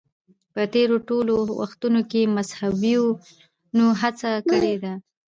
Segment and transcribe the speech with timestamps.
[0.53, 4.93] په تېرو ټولو وختونو کې مذهبيونو هڅه کړې ده.